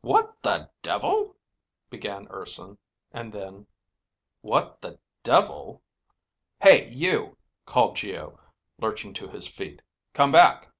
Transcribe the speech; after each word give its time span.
"What 0.00 0.40
the 0.40 0.70
devil," 0.80 1.36
began 1.90 2.26
Urson, 2.30 2.78
and 3.12 3.30
then, 3.30 3.66
"What 4.40 4.80
the 4.80 4.98
devil!" 5.22 5.82
"Hey 6.62 6.88
you," 6.90 7.36
called 7.66 7.96
Geo, 7.96 8.40
lurching 8.78 9.12
to 9.12 9.28
his 9.28 9.46
feet. 9.46 9.82
"Come 10.14 10.32
back!" 10.32 10.72